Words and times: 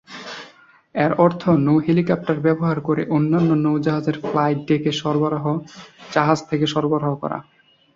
এর 0.95 1.11
অর্থ 1.17 1.41
নৌ-হেলিকপ্টার 1.59 2.37
ব্যবহার 2.39 2.77
করে 2.81 3.01
অন্যান্য 3.09 3.51
নৌ-জাহাজের 3.65 4.17
ফ্লাইট 4.21 4.59
ডেকে 4.67 4.91
সরবরাহ, 4.91 5.45
জাহাজ 6.13 6.39
থেকে 6.49 6.65
সরবরাহ 6.67 7.11
করা। 7.15 7.37